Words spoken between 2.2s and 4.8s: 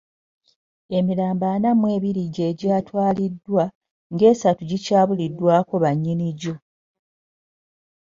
gye gyatwaliddwa, ng'esatu